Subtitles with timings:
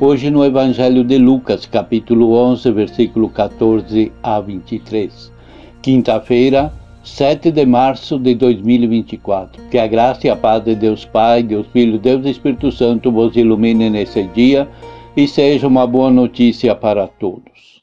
[0.00, 5.32] Hoje no Evangelho de Lucas, capítulo 11, versículo 14 a 23.
[5.82, 9.60] Quinta-feira, 7 de março de 2024.
[9.68, 13.34] Que a graça e a paz de Deus Pai, Deus Filho, Deus Espírito Santo vos
[13.34, 14.68] ilumine nesse dia
[15.16, 17.77] e seja uma boa notícia para todos.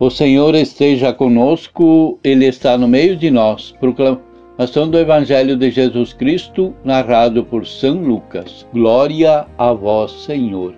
[0.00, 3.74] O Senhor esteja conosco, Ele está no meio de nós.
[3.78, 8.66] Proclamação do Evangelho de Jesus Cristo, narrado por São Lucas.
[8.72, 10.74] Glória a vós, Senhor.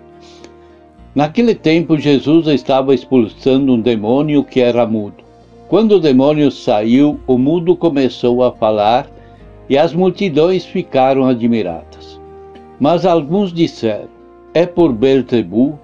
[1.15, 5.23] Naquele tempo, Jesus estava expulsando um demônio que era mudo.
[5.69, 9.09] Quando o demônio saiu, o mudo começou a falar
[9.69, 12.19] e as multidões ficaram admiradas.
[12.77, 14.09] Mas alguns disseram:
[14.53, 15.75] É por Beelzebub,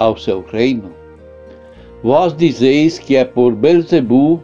[0.00, 0.90] ao seu reino?
[2.02, 4.42] Vós dizeis que é por Belzebu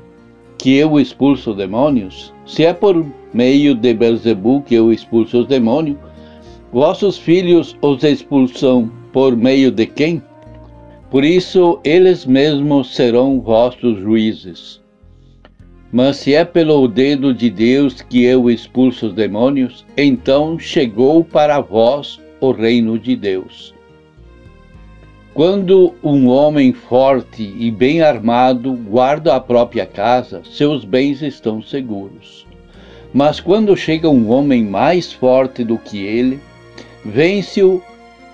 [0.58, 2.32] que eu expulso demônios?
[2.44, 5.97] Se é por meio de Belzebu que eu expulso os demônios,
[6.72, 10.22] vossos filhos os expulsam por meio de quem?
[11.10, 14.82] Por isso eles mesmos serão vossos juízes.
[15.92, 21.60] Mas se é pelo dedo de Deus que eu expulso os demônios, então chegou para
[21.60, 23.75] vós o reino de Deus.
[25.36, 32.47] Quando um homem forte e bem armado guarda a própria casa, seus bens estão seguros.
[33.12, 36.41] Mas quando chega um homem mais forte do que ele,
[37.04, 37.82] vence-o,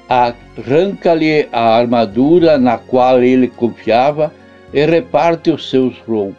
[0.08, 4.32] arranca-lhe a armadura na qual ele confiava
[4.72, 6.36] e reparte os seus roubos.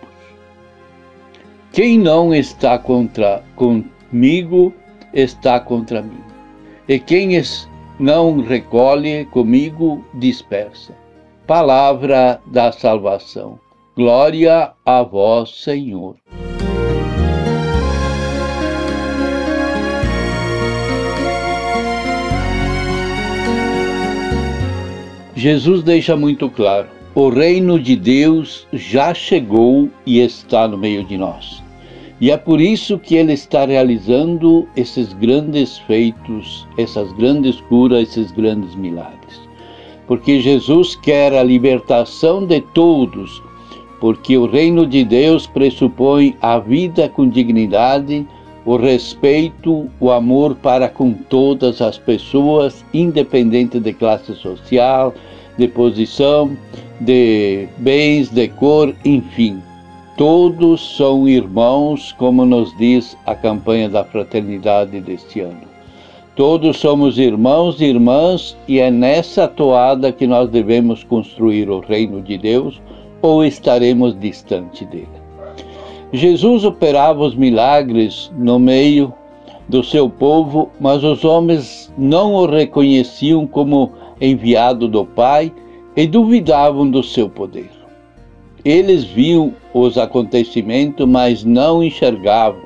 [1.73, 4.73] Quem não está contra comigo
[5.13, 6.23] está contra mim.
[6.88, 7.35] E quem
[8.00, 10.94] não recolhe comigo dispersa.
[11.48, 13.59] Palavra da salvação.
[13.96, 16.16] Glória a vós, Senhor.
[25.36, 31.18] Jesus deixa muito claro: o reino de Deus já chegou e está no meio de
[31.18, 31.62] nós.
[32.23, 38.31] E é por isso que ele está realizando esses grandes feitos, essas grandes curas, esses
[38.31, 39.41] grandes milagres.
[40.07, 43.44] Porque Jesus quer a libertação de todos,
[44.00, 48.25] porque o reino de Deus pressupõe a vida com dignidade,
[48.66, 55.13] o respeito, o amor para com todas as pessoas, independente de classe social,
[55.57, 56.57] de posição,
[57.01, 59.61] de bens, de cor, enfim.
[60.18, 65.62] Todos são irmãos, como nos diz a campanha da fraternidade deste ano.
[66.35, 72.22] Todos somos irmãos e irmãs, e é nessa toada que nós devemos construir o reino
[72.22, 72.79] de Deus,
[73.23, 75.07] ou estaremos distante dele.
[76.12, 79.12] Jesus operava os milagres no meio
[79.68, 83.91] do seu povo, mas os homens não o reconheciam como
[84.22, 85.52] enviado do Pai
[85.96, 87.83] e duvidavam do seu poder.
[88.64, 92.62] Eles viam os acontecimentos, mas não enxergavam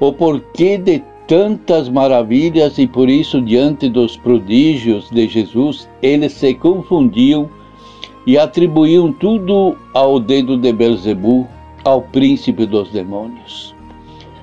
[0.00, 6.54] o porquê de tantas maravilhas e por isso, diante dos prodígios de Jesus, eles se
[6.54, 7.48] confundiam
[8.26, 11.46] e atribuíam tudo ao dedo de Belzebu,
[11.84, 13.74] ao príncipe dos demônios.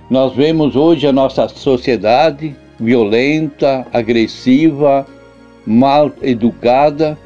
[0.09, 5.05] Nós vemos hoje a nossa sociedade violenta, agressiva,
[5.65, 7.17] mal educada,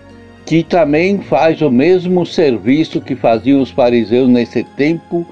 [0.51, 5.25] que também faz o mesmo serviço que faziam os fariseus nesse tempo,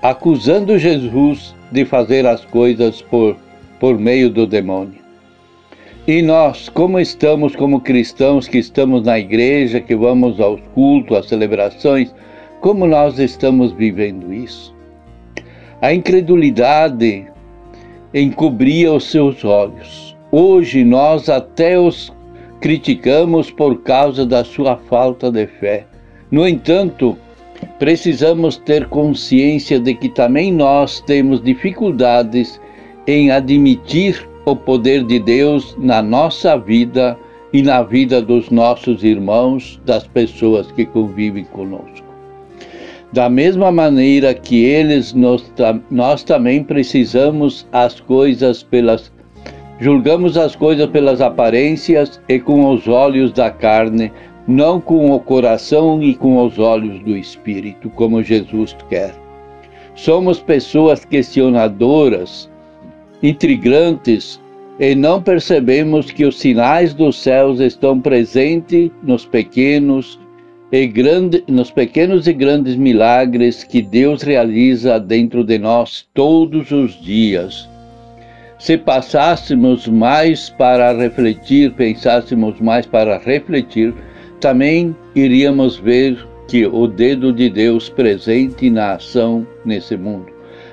[0.00, 3.36] acusando Jesus de fazer as coisas por,
[3.78, 4.98] por meio do demônio.
[6.06, 11.28] E nós, como estamos como cristãos que estamos na igreja, que vamos aos cultos, às
[11.28, 12.14] celebrações,
[12.62, 14.74] como nós estamos vivendo isso?
[15.82, 17.26] A incredulidade
[18.14, 20.16] encobria os seus olhos.
[20.32, 22.15] Hoje nós até os
[22.60, 25.86] criticamos por causa da sua falta de fé.
[26.30, 27.16] No entanto,
[27.78, 32.60] precisamos ter consciência de que também nós temos dificuldades
[33.06, 37.18] em admitir o poder de Deus na nossa vida
[37.52, 42.06] e na vida dos nossos irmãos, das pessoas que convivem conosco.
[43.12, 45.52] Da mesma maneira que eles, nós,
[45.90, 49.12] nós também precisamos as coisas pelas
[49.80, 54.12] julgamos as coisas pelas aparências e com os olhos da carne,
[54.46, 59.14] não com o coração e com os olhos do espírito, como Jesus quer.
[59.94, 62.50] Somos pessoas questionadoras,
[63.22, 64.40] intrigantes,
[64.78, 70.20] e não percebemos que os sinais dos céus estão presentes nos pequenos
[70.70, 77.00] e grande, nos pequenos e grandes milagres que Deus realiza dentro de nós todos os
[77.00, 77.68] dias.
[78.58, 83.92] Se passássemos mais para refletir, pensássemos mais para refletir,
[84.40, 86.18] também iríamos ver
[86.48, 90.26] que o dedo de Deus presente na ação nesse mundo,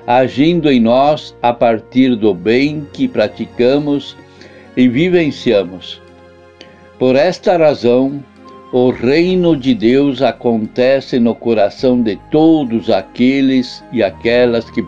[0.06, 4.16] agindo em nós a partir do bem que praticamos
[4.76, 6.00] e vivenciamos.
[6.98, 8.24] Por esta razão,
[8.72, 14.82] o reino de Deus acontece no coração de todos aqueles e aquelas que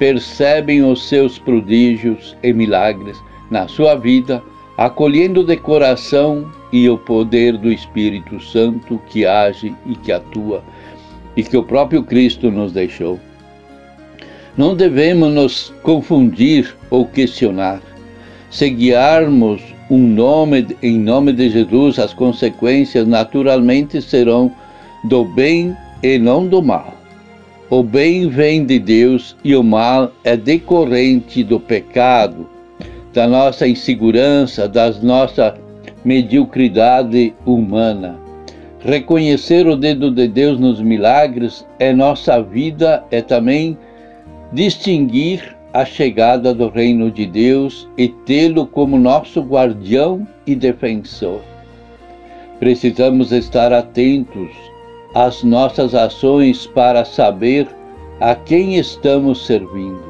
[0.00, 4.42] percebem os seus prodígios e milagres na sua vida,
[4.78, 10.64] acolhendo de coração e o poder do Espírito Santo que age e que atua
[11.36, 13.20] e que o próprio Cristo nos deixou.
[14.56, 17.82] Não devemos nos confundir ou questionar.
[18.50, 19.60] Se guiarmos
[19.90, 24.50] um nome, em nome de Jesus, as consequências naturalmente serão
[25.04, 26.99] do bem e não do mal.
[27.70, 32.50] O bem vem de Deus e o mal é decorrente do pecado,
[33.14, 35.54] da nossa insegurança, da nossa
[36.04, 38.18] mediocridade humana.
[38.80, 43.78] Reconhecer o dedo de Deus nos milagres é nossa vida, é também
[44.52, 51.40] distinguir a chegada do reino de Deus e tê-lo como nosso guardião e defensor.
[52.58, 54.50] Precisamos estar atentos
[55.14, 57.66] às nossas ações para saber
[58.20, 60.02] a quem estamos servindo.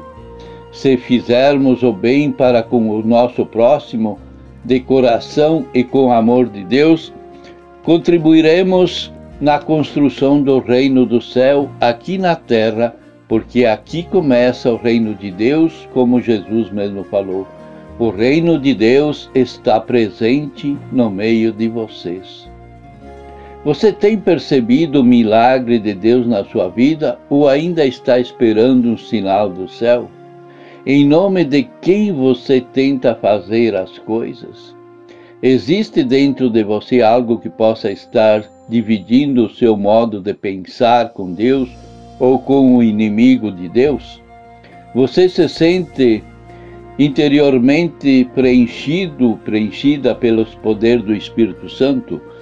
[0.71, 4.19] Se fizermos o bem para com o nosso próximo,
[4.63, 7.11] de coração e com amor de Deus,
[7.83, 12.95] contribuiremos na construção do reino do céu aqui na terra
[13.31, 17.47] porque aqui começa o reino de Deus, como Jesus mesmo falou.
[17.97, 22.50] O reino de Deus está presente no meio de vocês.
[23.63, 28.97] Você tem percebido o milagre de Deus na sua vida ou ainda está esperando um
[28.97, 30.09] sinal do céu?
[30.83, 34.75] Em nome de quem você tenta fazer as coisas?
[35.43, 41.31] Existe dentro de você algo que possa estar dividindo o seu modo de pensar com
[41.31, 41.69] Deus
[42.19, 44.19] ou com o inimigo de Deus?
[44.95, 46.23] Você se sente
[46.97, 52.19] interiormente preenchido, preenchida pelos poderes do Espírito Santo?